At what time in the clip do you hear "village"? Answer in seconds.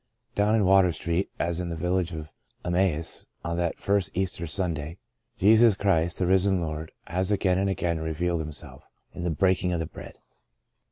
1.75-2.11